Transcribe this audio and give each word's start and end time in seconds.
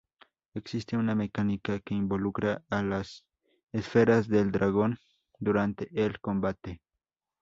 Existe 0.55 0.97
una 0.97 1.13
mecánica 1.13 1.79
que 1.79 1.93
involucra 1.93 2.63
a 2.71 2.81
las 2.81 3.23
Esferas 3.71 4.27
del 4.27 4.51
Dragón 4.51 4.97
durante 5.37 5.89
el 5.93 6.19
combate. 6.19 6.81